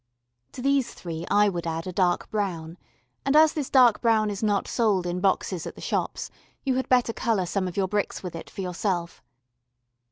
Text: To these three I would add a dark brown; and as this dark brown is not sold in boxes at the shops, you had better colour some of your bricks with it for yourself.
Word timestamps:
To 0.53 0.63
these 0.63 0.95
three 0.95 1.27
I 1.29 1.47
would 1.47 1.67
add 1.67 1.85
a 1.85 1.91
dark 1.91 2.31
brown; 2.31 2.79
and 3.23 3.35
as 3.35 3.53
this 3.53 3.69
dark 3.69 4.01
brown 4.01 4.31
is 4.31 4.41
not 4.41 4.67
sold 4.67 5.05
in 5.05 5.19
boxes 5.19 5.67
at 5.67 5.75
the 5.75 5.79
shops, 5.79 6.31
you 6.65 6.73
had 6.73 6.89
better 6.89 7.13
colour 7.13 7.45
some 7.45 7.67
of 7.67 7.77
your 7.77 7.87
bricks 7.87 8.23
with 8.23 8.35
it 8.35 8.49
for 8.49 8.61
yourself. 8.61 9.21